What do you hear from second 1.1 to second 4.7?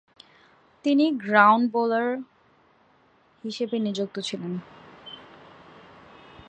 Ground bowler হিসেবে নিযুক্ত হন।